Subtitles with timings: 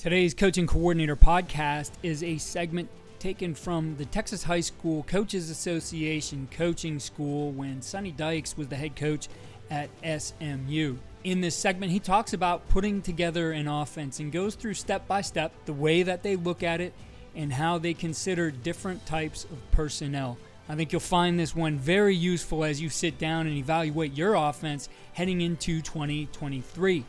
[0.00, 2.88] Today's Coach and Coordinator podcast is a segment
[3.18, 8.76] taken from the Texas High School Coaches Association coaching school when Sonny Dykes was the
[8.76, 9.28] head coach
[9.70, 10.96] at SMU.
[11.22, 15.20] In this segment, he talks about putting together an offense and goes through step by
[15.20, 16.94] step the way that they look at it
[17.36, 20.38] and how they consider different types of personnel.
[20.66, 24.34] I think you'll find this one very useful as you sit down and evaluate your
[24.34, 27.04] offense heading into 2023.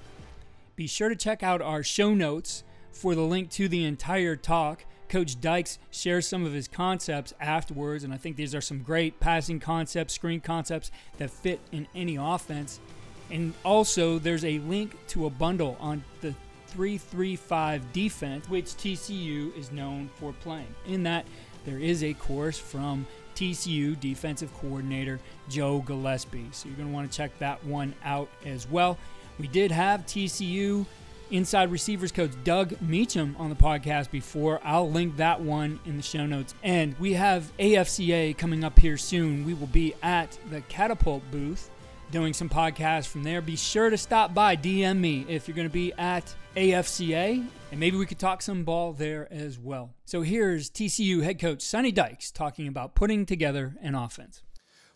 [0.75, 4.85] Be sure to check out our show notes for the link to the entire talk.
[5.09, 9.19] Coach Dykes shares some of his concepts afterwards, and I think these are some great
[9.19, 12.79] passing concepts, screen concepts that fit in any offense.
[13.29, 16.33] And also, there's a link to a bundle on the
[16.67, 20.73] 335 defense, which TCU is known for playing.
[20.87, 21.25] In that,
[21.65, 26.47] there is a course from TCU defensive coordinator Joe Gillespie.
[26.51, 28.97] So you're going to want to check that one out as well.
[29.39, 30.85] We did have TCU
[31.31, 34.59] inside receivers coach Doug Meacham on the podcast before.
[34.63, 36.53] I'll link that one in the show notes.
[36.63, 39.45] And we have AFCA coming up here soon.
[39.45, 41.69] We will be at the Catapult booth
[42.11, 43.41] doing some podcasts from there.
[43.41, 47.79] Be sure to stop by, DM me if you're going to be at AFCA, and
[47.79, 49.93] maybe we could talk some ball there as well.
[50.05, 54.43] So here's TCU head coach Sonny Dykes talking about putting together an offense.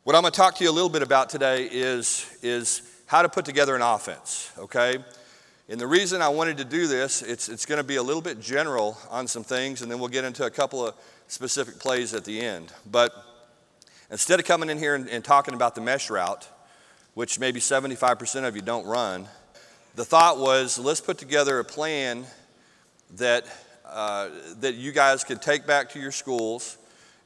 [0.04, 3.22] What I'm going to talk to you a little bit about today is, is how
[3.22, 4.98] to put together an offense, okay?
[5.68, 8.22] And the reason I wanted to do this, it's, it's going to be a little
[8.22, 10.94] bit general on some things, and then we'll get into a couple of
[11.28, 12.72] specific plays at the end.
[12.90, 13.12] But
[14.12, 16.48] instead of coming in here and, and talking about the mesh route,
[17.16, 19.28] which maybe 75% of you don't run,
[19.96, 22.26] the thought was let's put together a plan
[23.16, 23.46] that,
[23.88, 24.30] uh,
[24.60, 26.78] that you guys can take back to your schools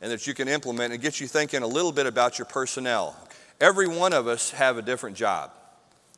[0.02, 3.18] and that you can implement and get you thinking a little bit about your personnel.
[3.60, 5.52] Every one of us have a different job.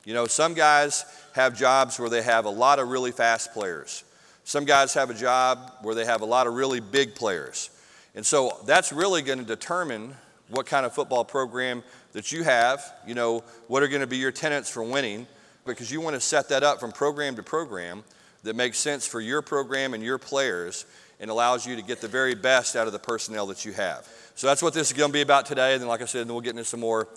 [0.06, 4.03] You know, some guys have jobs where they have a lot of really fast players.
[4.44, 7.69] Some guys have a job where they have a lot of really big players.
[8.16, 10.16] And so that's really going to determine
[10.50, 14.17] what kind of football program that you have, you know, what are going to be
[14.17, 15.28] your tenets for winning,
[15.66, 18.03] because you want to set that up from program to program
[18.44, 20.85] that makes sense for your program and your players
[21.19, 24.07] and allows you to get the very best out of the personnel that you have.
[24.35, 25.73] So that's what this is going to be about today.
[25.73, 27.07] And then, like I said, then we'll get into some more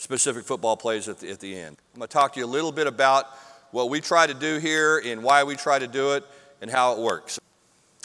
[0.00, 1.76] specific football plays at the, at the end.
[1.92, 3.26] I'm going to talk to you a little bit about
[3.70, 6.24] what we try to do here and why we try to do it
[6.62, 7.38] and how it works.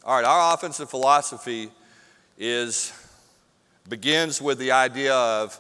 [0.03, 1.69] All right, our offensive philosophy
[2.37, 2.91] is
[3.87, 5.59] begins with the idea of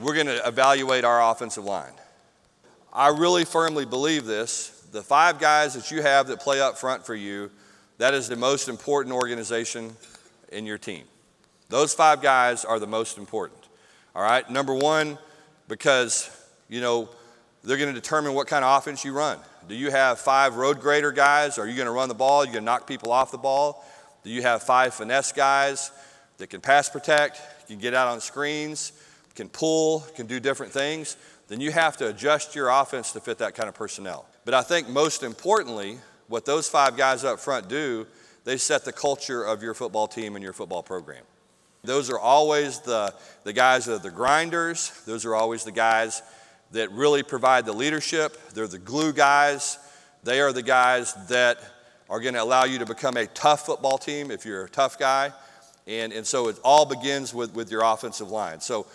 [0.00, 1.92] we're going to evaluate our offensive line.
[2.90, 4.70] I really firmly believe this.
[4.92, 7.50] The five guys that you have that play up front for you,
[7.98, 9.94] that is the most important organization
[10.50, 11.04] in your team.
[11.68, 13.61] Those five guys are the most important.
[14.14, 15.18] All right, number one,
[15.68, 16.30] because,
[16.68, 17.08] you know,
[17.64, 19.38] they're going to determine what kind of offense you run.
[19.68, 21.56] Do you have five road grader guys?
[21.58, 22.42] Are you going to run the ball?
[22.42, 23.84] Are you going to knock people off the ball?
[24.22, 25.90] Do you have five finesse guys
[26.36, 28.92] that can pass protect, can get out on screens,
[29.34, 31.16] can pull, can do different things?
[31.48, 34.26] Then you have to adjust your offense to fit that kind of personnel.
[34.44, 35.98] But I think most importantly,
[36.28, 38.06] what those five guys up front do,
[38.44, 41.22] they set the culture of your football team and your football program.
[41.84, 43.12] Those are always the,
[43.42, 44.92] the guys that are the grinders.
[45.04, 46.22] Those are always the guys
[46.70, 48.38] that really provide the leadership.
[48.54, 49.78] They're the glue guys.
[50.22, 51.58] They are the guys that
[52.08, 54.96] are going to allow you to become a tough football team if you're a tough
[54.96, 55.32] guy.
[55.88, 58.60] And, and so it all begins with, with your offensive line.
[58.60, 58.86] So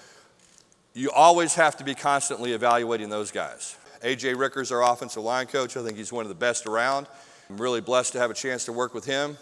[0.94, 3.78] you always have to be constantly evaluating those guys.
[4.02, 5.76] AJ Ricker's our offensive line coach.
[5.76, 7.08] I think he's one of the best around.
[7.50, 9.38] I'm really blessed to have a chance to work with him.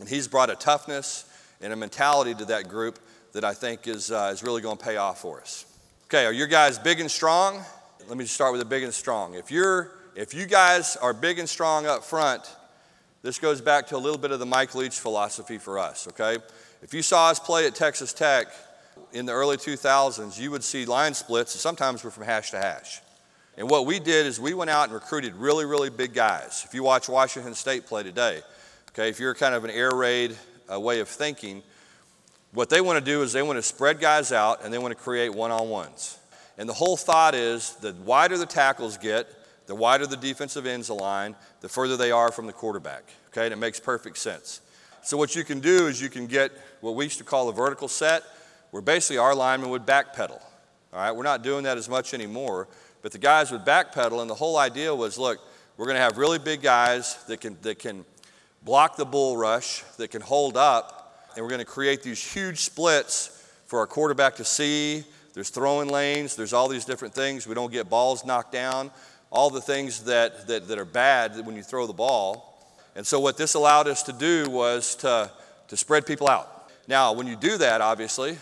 [0.00, 1.26] And he's brought a toughness
[1.60, 2.98] and a mentality to that group
[3.32, 5.64] that I think is, uh, is really going to pay off for us.
[6.06, 7.62] Okay, are your guys big and strong?
[8.08, 9.34] Let me just start with the big and strong.
[9.34, 12.42] If you're if you guys are big and strong up front,
[13.22, 16.42] this goes back to a little bit of the Mike Leach philosophy for us, okay?
[16.82, 18.48] If you saw us play at Texas Tech
[19.12, 22.58] in the early 2000s, you would see line splits, and sometimes we're from hash to
[22.58, 23.00] hash.
[23.56, 26.64] And what we did is we went out and recruited really, really big guys.
[26.66, 28.42] If you watch Washington State play today,
[28.90, 30.36] okay, if you're kind of an air raid
[30.68, 31.62] a way of thinking.
[32.52, 34.96] What they want to do is they want to spread guys out and they want
[34.96, 36.18] to create one on ones.
[36.56, 39.28] And the whole thought is the wider the tackles get,
[39.66, 43.04] the wider the defensive ends align, the further they are from the quarterback.
[43.28, 44.60] Okay, and it makes perfect sense.
[45.02, 46.50] So, what you can do is you can get
[46.80, 48.24] what we used to call a vertical set,
[48.70, 50.40] where basically our linemen would backpedal.
[50.92, 52.66] All right, we're not doing that as much anymore,
[53.02, 55.38] but the guys would backpedal, and the whole idea was look,
[55.76, 58.04] we're going to have really big guys that can, that can
[58.62, 62.58] block the bull rush that can hold up, and we're going to create these huge
[62.60, 65.04] splits for our quarterback to see.
[65.34, 67.46] There's throwing lanes, there's all these different things.
[67.46, 68.90] We don't get balls knocked down,
[69.30, 72.44] all the things that, that, that are bad when you throw the ball.
[72.96, 75.30] And so, what this allowed us to do was to,
[75.68, 76.70] to spread people out.
[76.88, 78.38] Now, when you do that, obviously,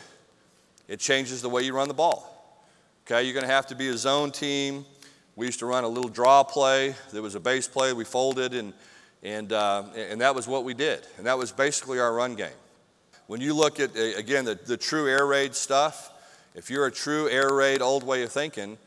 [0.89, 2.33] it changes the way you run the ball.
[3.05, 4.87] Okay, you're going to have to be a zone team.
[5.35, 6.95] We used to run a little draw play.
[7.13, 7.93] There was a base play.
[7.93, 8.73] We folded, and,
[9.27, 11.05] and, uh, and that was what we did.
[11.19, 12.49] And that was basically our run game.
[13.27, 16.13] When you look at, again, the, the true air raid stuff,
[16.55, 18.79] if you're a true air raid old way of thinking,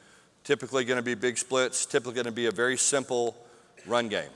[0.46, 3.36] typically going to be big splits, typically going to be a very simple
[3.86, 4.30] run game,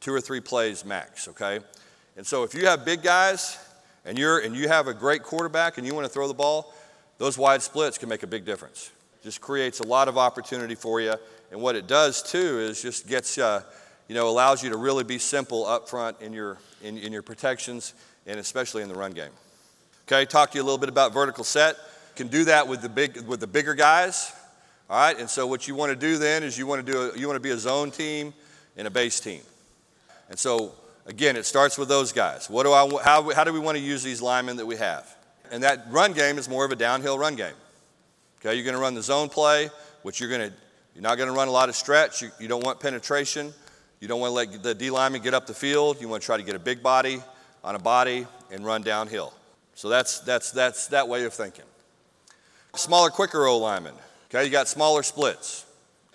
[0.00, 1.60] two or three plays max, okay?
[2.18, 3.58] And so if you have big guys
[4.04, 6.74] and, you're, and you have a great quarterback and you want to throw the ball,
[7.16, 8.90] those wide splits can make a big difference
[9.22, 11.12] just creates a lot of opportunity for you.
[11.50, 13.62] And what it does too is just gets, uh,
[14.08, 17.22] you know, allows you to really be simple up front in your, in, in your
[17.22, 17.94] protections
[18.26, 19.30] and especially in the run game.
[20.06, 21.76] Okay, talk to you a little bit about vertical set.
[22.14, 24.32] Can do that with the, big, with the bigger guys.
[24.88, 27.10] All right, and so what you want to do then is you want to do
[27.10, 28.32] a, you want to be a zone team
[28.76, 29.40] and a base team.
[30.30, 30.72] And so
[31.06, 32.48] again, it starts with those guys.
[32.48, 35.12] What do I, how, how do we want to use these linemen that we have?
[35.50, 37.54] And that run game is more of a downhill run game.
[38.40, 39.70] Okay, you're going to run the zone play,
[40.02, 40.56] which you're going to,
[40.94, 42.22] you're not going to run a lot of stretch.
[42.22, 43.52] You, you don't want penetration.
[44.00, 46.00] You don't want to let the D lineman get up the field.
[46.00, 47.22] You want to try to get a big body
[47.64, 49.32] on a body and run downhill.
[49.74, 51.64] So that's, that's, that's that way of thinking.
[52.74, 53.94] Smaller, quicker O lineman.
[54.30, 55.64] Okay, you got smaller splits.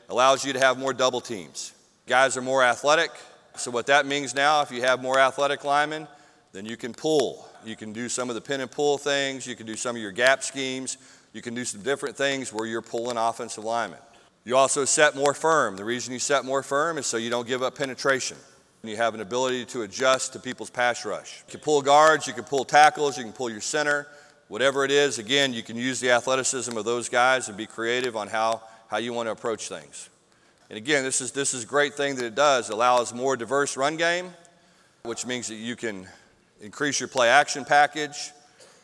[0.10, 1.74] Allows you to have more double teams.
[2.06, 3.12] Guys are more athletic.
[3.56, 6.07] So what that means now, if you have more athletic linemen,
[6.54, 7.48] then you can pull.
[7.66, 9.48] You can do some of the pin and pull things.
[9.48, 10.98] You can do some of your gap schemes.
[11.33, 14.00] You can do some different things where you're pulling offensive linemen.
[14.44, 15.76] You also set more firm.
[15.76, 18.38] The reason you set more firm is so you don't give up penetration.
[18.84, 21.44] You have an ability to adjust to people's pass rush.
[21.48, 24.08] You can pull guards, you can pull tackles, you can pull your center.
[24.48, 28.16] Whatever it is, again, you can use the athleticism of those guys and be creative
[28.16, 30.10] on how, how you want to approach things.
[30.70, 32.70] And again, this is, this is a great thing that it does.
[32.70, 34.34] It allows more diverse run game,
[35.04, 36.08] which means that you can
[36.60, 38.32] increase your play action package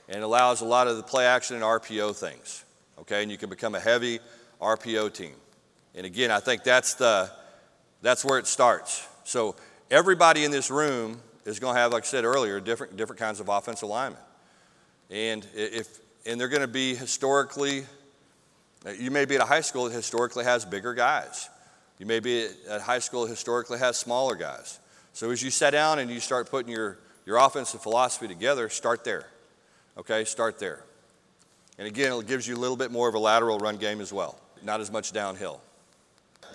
[0.08, 2.64] and allows a lot of the play action and RPO things.
[3.00, 4.20] Okay, and you can become a heavy
[4.62, 5.34] RPO team.
[5.98, 7.30] And again, I think that's the
[8.04, 9.06] that's where it starts.
[9.24, 9.56] So
[9.90, 13.40] everybody in this room is going to have, like I said earlier, different different kinds
[13.40, 14.22] of offensive linemen,
[15.10, 17.84] and if and they're going to be historically.
[18.86, 21.50] Uh, you may be at a high school that historically has bigger guys.
[21.98, 24.80] You may be at a high school that historically has smaller guys.
[25.14, 29.04] So as you sit down and you start putting your, your offensive philosophy together, start
[29.04, 29.26] there.
[29.98, 30.84] Okay, start there.
[31.80, 34.14] And again, it gives you a little bit more of a lateral run game as
[34.14, 35.60] well, not as much downhill.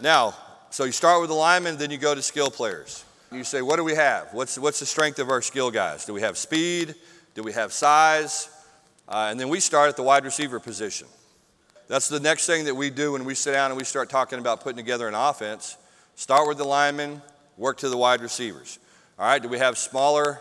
[0.01, 0.35] Now,
[0.71, 3.05] so you start with the linemen, then you go to skill players.
[3.31, 4.29] You say, what do we have?
[4.33, 6.05] What's, what's the strength of our skill guys?
[6.05, 6.95] Do we have speed?
[7.35, 8.49] Do we have size?
[9.09, 11.09] Uh, and then we start at the wide receiver position.
[11.89, 14.39] That's the next thing that we do when we sit down and we start talking
[14.39, 15.77] about putting together an offense.
[16.15, 17.23] Start with the linemen,
[17.57, 18.79] work to the wide receivers.
[19.19, 20.41] All right, do we have smaller,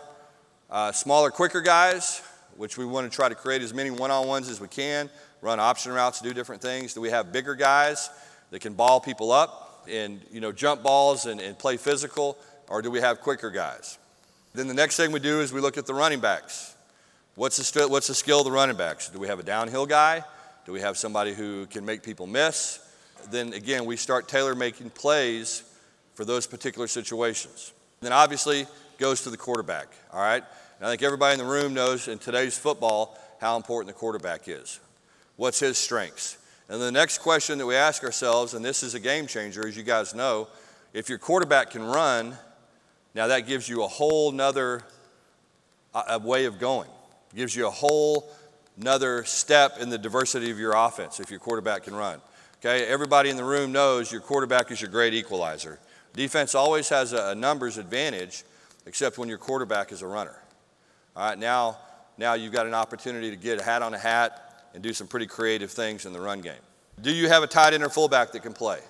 [0.70, 2.22] uh, smaller, quicker guys?
[2.56, 5.10] which we want to try to create as many one on ones as we can,
[5.40, 6.94] run option routes, do different things?
[6.94, 8.10] Do we have bigger guys
[8.52, 12.38] that can ball people up and you know, jump balls and, and play physical,
[12.68, 13.98] or do we have quicker guys?
[14.54, 16.76] Then the next thing we do is we look at the running backs.
[17.34, 19.08] What's the, st- what's the skill of the running backs?
[19.08, 20.22] Do we have a downhill guy?
[20.66, 22.78] Do we have somebody who can make people miss?
[23.30, 25.64] Then again, we start tailor making plays
[26.14, 27.72] for those particular situations.
[28.00, 28.66] Then obviously
[28.98, 30.44] goes to the quarterback, all right?
[30.78, 34.42] And I think everybody in the room knows in today's football how important the quarterback
[34.46, 34.78] is.
[35.36, 36.36] What's his strengths?
[36.72, 39.76] And the next question that we ask ourselves, and this is a game changer, as
[39.76, 40.48] you guys know,
[40.94, 42.34] if your quarterback can run,
[43.14, 44.82] now that gives you a whole nother
[45.92, 46.88] uh, way of going.
[47.34, 48.32] It gives you a whole
[48.80, 52.22] another step in the diversity of your offense if your quarterback can run.
[52.64, 55.78] Okay, everybody in the room knows your quarterback is your great equalizer.
[56.14, 58.44] Defense always has a, numbers advantage,
[58.86, 60.40] except when your quarterback is a runner.
[61.16, 61.76] All right, now,
[62.16, 65.06] now you've got an opportunity to get a hat on a hat and do some
[65.06, 66.54] pretty creative things in the run game.
[67.00, 68.80] Do you have a tight end or fullback that can play?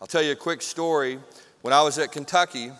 [0.00, 1.18] I'll tell you a quick story.
[1.62, 2.70] When I was at Kentucky,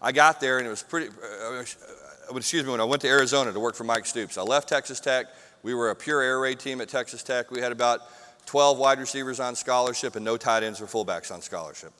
[0.00, 3.08] I got there and it was pretty, uh, uh, excuse me, when I went to
[3.08, 4.36] Arizona to work for Mike Stoops.
[4.36, 5.26] I left Texas Tech.
[5.62, 7.50] We were a pure air raid team at Texas Tech.
[7.50, 8.00] We had about
[8.46, 11.92] 12 wide receivers on scholarship and no tight ends or fullbacks on scholarship.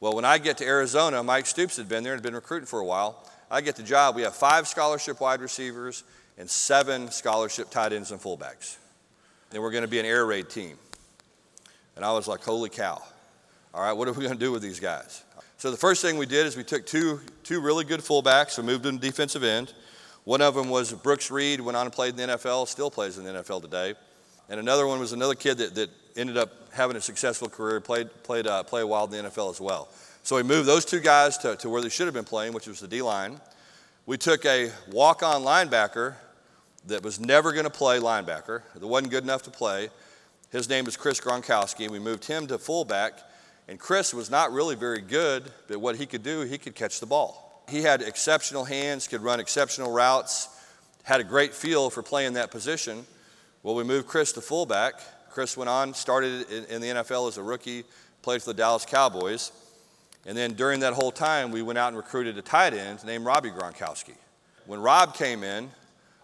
[0.00, 2.66] Well, when I get to Arizona, Mike Stoops had been there and had been recruiting
[2.66, 3.24] for a while.
[3.50, 4.14] I get the job.
[4.14, 6.04] We have five scholarship wide receivers
[6.36, 8.76] and seven scholarship tight ends and fullbacks.
[9.52, 10.76] And we're going to be an air raid team.
[11.96, 13.02] And I was like, holy cow.
[13.74, 15.24] All right, what are we going to do with these guys?
[15.56, 18.66] So the first thing we did is we took two, two really good fullbacks and
[18.66, 19.74] moved them to defensive end.
[20.24, 23.18] One of them was Brooks Reed, went on and played in the NFL, still plays
[23.18, 23.94] in the NFL today.
[24.48, 28.08] And another one was another kid that, that ended up having a successful career, played,
[28.22, 29.88] played uh, play a while in the NFL as well.
[30.22, 32.66] So we moved those two guys to, to where they should have been playing, which
[32.66, 33.40] was the D line.
[34.06, 36.14] We took a walk on linebacker
[36.88, 39.90] that was never going to play linebacker, that wasn't good enough to play.
[40.50, 43.20] His name was Chris Gronkowski, and we moved him to fullback.
[43.68, 47.00] And Chris was not really very good, but what he could do, he could catch
[47.00, 47.64] the ball.
[47.68, 50.48] He had exceptional hands, could run exceptional routes,
[51.02, 53.04] had a great feel for playing that position.
[53.62, 54.94] Well, we moved Chris to fullback.
[55.30, 57.84] Chris went on, started in, in the NFL as a rookie,
[58.22, 59.52] played for the Dallas Cowboys.
[60.26, 63.26] And then during that whole time, we went out and recruited a tight end named
[63.26, 64.14] Robbie Gronkowski.
[64.66, 65.70] When Rob came in,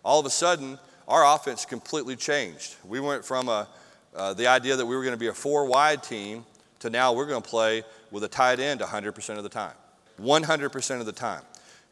[0.04, 2.76] all of a sudden, our offense completely changed.
[2.84, 3.68] We went from a,
[4.14, 6.44] uh, the idea that we were going to be a four wide team
[6.80, 9.74] to now we're going to play with a tight end 100% of the time.
[10.20, 11.42] 100% of the time.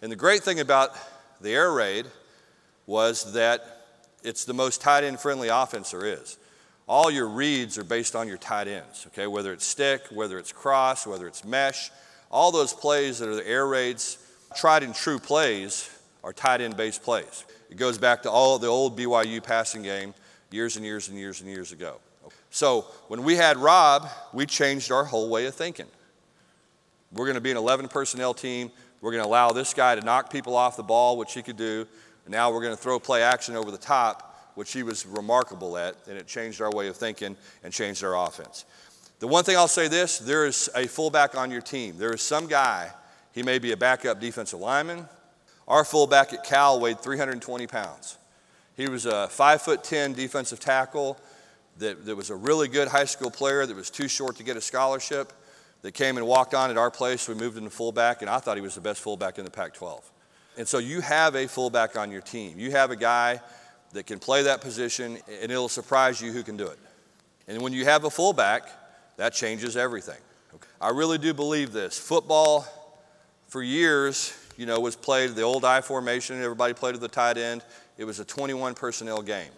[0.01, 0.91] And the great thing about
[1.41, 2.07] the air raid
[2.87, 3.85] was that
[4.23, 6.37] it's the most tight end friendly offense there is.
[6.89, 9.27] All your reads are based on your tight ends, okay?
[9.27, 11.91] Whether it's stick, whether it's cross, whether it's mesh,
[12.31, 14.19] all those plays that are the air raids,
[14.57, 15.89] tried and true plays,
[16.25, 17.45] are tight end based plays.
[17.73, 20.13] It goes back to all the old BYU passing game
[20.51, 22.01] years and years and years and years ago.
[22.51, 25.87] So when we had Rob, we changed our whole way of thinking.
[27.15, 28.71] We're going to be an 11 personnel team.
[29.01, 31.57] We're going to allow this guy to knock people off the ball, which he could
[31.57, 31.87] do.
[32.27, 35.79] And now we're going to throw play action over the top, which he was remarkable
[35.79, 35.97] at.
[36.07, 38.67] And it changed our way of thinking and changed our offense.
[39.21, 41.97] The one thing I'll say this there is a fullback on your team.
[41.97, 42.91] There is some guy,
[43.33, 45.09] he may be a backup defensive lineman,
[45.69, 48.19] our fullback at Cal weighed 320 pounds.
[48.77, 51.19] He was a 5'10 defensive tackle
[51.79, 54.57] that, that was a really good high school player that was too short to get
[54.57, 55.33] a scholarship
[55.83, 57.29] that came and walked on at our place.
[57.29, 59.51] We moved him to fullback, and I thought he was the best fullback in the
[59.51, 60.11] Pac 12.
[60.59, 62.59] And so you have a fullback on your team.
[62.59, 63.41] You have a guy
[63.93, 66.79] that can play that position, and it'll surprise you who can do it.
[67.49, 68.63] And when you have a fullback,
[69.17, 70.19] that changes everything.
[70.81, 71.99] I really do believe this.
[71.99, 72.67] Football,
[73.49, 76.43] for years, you know, was played the old I formation.
[76.43, 77.63] Everybody played at the tight end.
[77.99, 79.51] It was a 21 personnel game.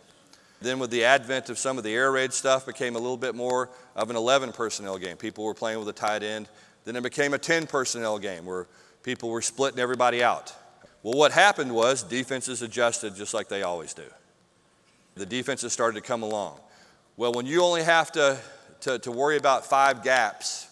[0.61, 3.35] Then, with the advent of some of the air raid stuff, became a little bit
[3.35, 5.17] more of an 11 personnel game.
[5.17, 6.49] People were playing with a tight end.
[6.85, 8.67] Then it became a 10 personnel game where
[9.03, 10.55] people were splitting everybody out.
[11.03, 14.05] Well, what happened was defenses adjusted just like they always do.
[15.17, 16.59] The defenses started to come along.
[17.17, 18.39] Well, when you only have to,
[18.81, 20.67] to, to worry about five gaps,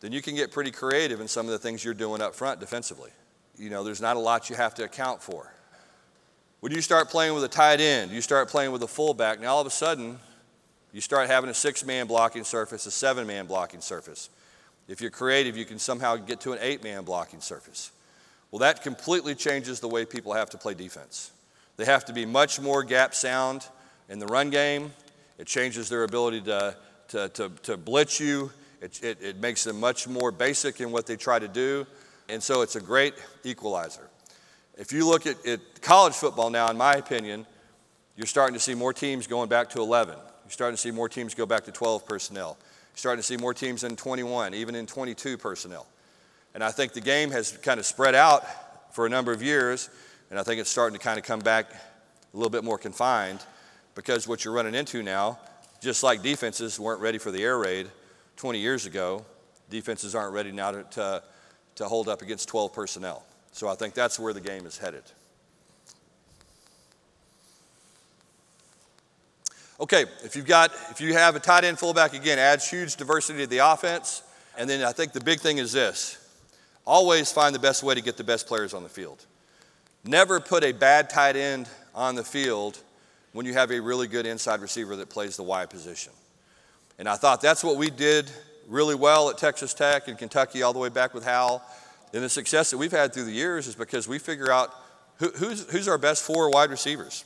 [0.00, 2.60] then you can get pretty creative in some of the things you're doing up front
[2.60, 3.10] defensively
[3.62, 5.54] you know, there's not a lot you have to account for.
[6.58, 9.54] When you start playing with a tight end, you start playing with a fullback, now
[9.54, 10.18] all of a sudden,
[10.92, 14.30] you start having a six man blocking surface, a seven man blocking surface.
[14.88, 17.92] If you're creative, you can somehow get to an eight man blocking surface.
[18.50, 21.30] Well, that completely changes the way people have to play defense.
[21.76, 23.66] They have to be much more gap sound
[24.08, 24.92] in the run game.
[25.38, 26.76] It changes their ability to,
[27.08, 28.50] to, to, to blitz you.
[28.80, 31.86] It, it, it makes them much more basic in what they try to do.
[32.32, 33.12] And so it's a great
[33.44, 34.08] equalizer.
[34.78, 37.44] If you look at, at college football now, in my opinion,
[38.16, 40.14] you're starting to see more teams going back to 11.
[40.16, 42.56] You're starting to see more teams go back to 12 personnel.
[42.58, 45.86] You're starting to see more teams in 21, even in 22 personnel.
[46.54, 48.46] And I think the game has kind of spread out
[48.94, 49.90] for a number of years,
[50.30, 53.44] and I think it's starting to kind of come back a little bit more confined
[53.94, 55.38] because what you're running into now,
[55.82, 57.90] just like defenses weren't ready for the air raid
[58.36, 59.22] 20 years ago,
[59.68, 61.22] defenses aren't ready now to, to
[61.76, 63.24] to hold up against 12 personnel.
[63.52, 65.02] So I think that's where the game is headed.
[69.80, 73.40] Okay, if you've got if you have a tight end fullback again, adds huge diversity
[73.40, 74.22] to the offense.
[74.56, 76.18] And then I think the big thing is this.
[76.86, 79.24] Always find the best way to get the best players on the field.
[80.04, 82.78] Never put a bad tight end on the field
[83.32, 86.12] when you have a really good inside receiver that plays the wide position.
[86.98, 88.30] And I thought that's what we did
[88.68, 91.62] really well at Texas Tech and Kentucky, all the way back with Cal.
[92.12, 94.74] And the success that we've had through the years is because we figure out
[95.18, 97.24] who, who's, who's our best four wide receivers.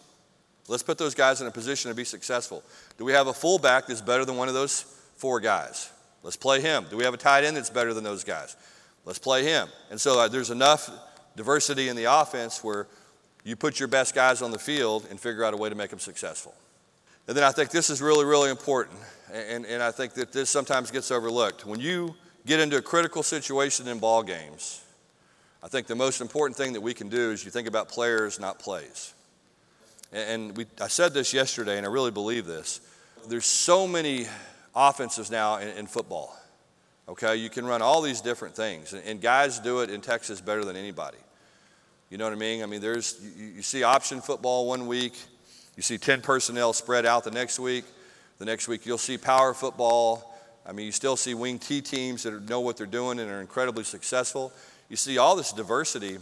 [0.69, 2.63] Let's put those guys in a position to be successful.
[2.99, 4.83] Do we have a fullback that's better than one of those
[5.17, 5.91] four guys?
[6.23, 6.87] Let's play him.
[6.91, 8.57] Do we have a tight end that's better than those guys?
[9.05, 9.69] Let's play him.
[9.91, 10.91] And so uh, there's enough
[11.37, 12.89] diversity in the offense where
[13.45, 15.91] you put your best guys on the field and figure out a way to make
[15.91, 16.53] them successful.
[17.29, 18.99] And then I think this is really, really important.
[19.33, 21.67] And, and I think that this sometimes gets overlooked.
[21.67, 22.15] When you
[22.47, 24.85] get into a critical situation in ball games,
[25.63, 28.39] I think the most important thing that we can do is you think about players,
[28.39, 29.15] not plays.
[30.13, 32.81] And we, I said this yesterday, and I really believe this.
[33.29, 34.27] There's so many
[34.75, 36.39] offenses now in, in football.
[37.09, 40.41] Okay, you can run all these different things, and, and, guys do it in Texas
[40.41, 41.19] better than anybody.
[42.11, 42.65] You know what I mean?
[42.65, 45.15] I mean, there's you, you see option football one week,
[45.77, 47.85] you see 10 personnel spread out the next week.
[48.39, 50.35] The next week, you'll see power football.
[50.67, 53.41] I mean, you still see wing T teams that know what they're doing and are
[53.41, 54.53] incredibly successful.
[54.89, 56.19] You see all this diversity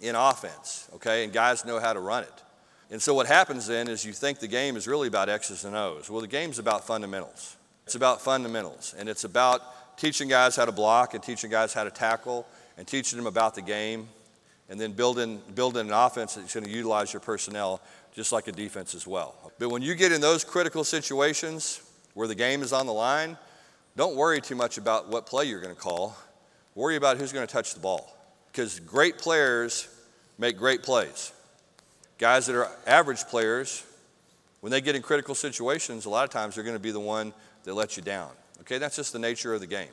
[0.00, 2.42] in offense, okay, and guys know how to run it.
[2.90, 5.76] And so what happens then is you think the game is really about X's and
[5.76, 6.08] O's.
[6.08, 7.56] Well, the game's about fundamentals.
[7.84, 11.84] It's about fundamentals, and it's about teaching guys how to block and teaching guys how
[11.84, 12.46] to tackle
[12.76, 14.08] and teaching them about the game
[14.68, 17.80] and then building, building an offense that's going to utilize your personnel
[18.14, 19.52] just like a defense as well.
[19.58, 21.80] But when you get in those critical situations
[22.14, 23.36] where the game is on the line,
[23.96, 26.16] don't worry too much about what play you're going to call.
[26.74, 28.16] Worry about who's going to touch the ball.
[28.50, 29.88] Because great players
[30.38, 31.32] make great plays.
[32.18, 33.84] Guys that are average players,
[34.60, 37.00] when they get in critical situations, a lot of times they're going to be the
[37.00, 37.32] one
[37.64, 38.30] that lets you down.
[38.60, 39.88] Okay, that's just the nature of the game.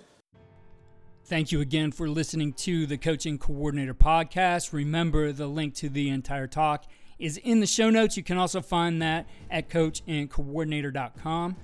[1.25, 4.73] Thank you again for listening to the Coach and Coordinator Podcast.
[4.73, 6.85] Remember, the link to the entire talk
[7.19, 8.17] is in the show notes.
[8.17, 11.55] You can also find that at coachandcoordinator.com.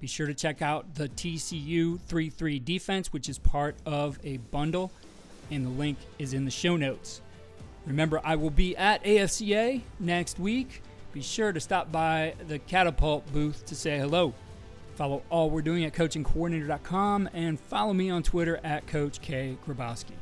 [0.00, 4.36] Be sure to check out the TCU 3 3 defense, which is part of a
[4.36, 4.92] bundle,
[5.50, 7.22] and the link is in the show notes.
[7.86, 10.82] Remember, I will be at AFCA next week.
[11.12, 14.34] Be sure to stop by the Catapult booth to say hello.
[14.94, 19.56] Follow all we're doing at coachandcoordinator.com and follow me on Twitter at Coach K.
[19.66, 20.14] Grabowski.